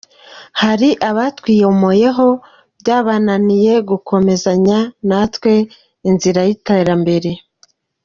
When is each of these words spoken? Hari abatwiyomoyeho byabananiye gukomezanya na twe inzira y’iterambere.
Hari 0.61 0.89
abatwiyomoyeho 1.09 2.27
byabananiye 2.81 3.73
gukomezanya 3.89 4.79
na 5.09 5.21
twe 5.33 5.53
inzira 6.09 6.39
y’iterambere. 6.47 7.31